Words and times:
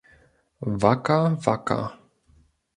Wacker, 0.81 1.25
wacker. 1.43 1.85